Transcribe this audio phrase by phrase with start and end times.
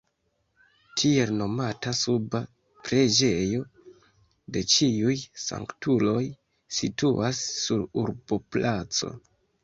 [0.99, 2.39] Tiel nomata suba
[2.87, 3.59] preĝejo
[4.55, 6.23] de Ĉiuj Sanktuloj
[6.79, 9.11] situas sur urboplaco.